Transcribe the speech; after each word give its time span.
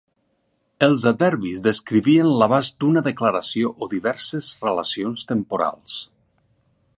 Els 0.85 1.03
adverbis 1.09 1.59
descrivien 1.67 2.29
l'abast 2.39 2.77
d'una 2.85 3.03
declaració 3.09 3.75
o 3.87 3.91
diverses 3.93 4.49
relacions 4.67 5.29
temporals. 5.35 6.01